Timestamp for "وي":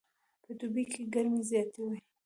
1.87-1.99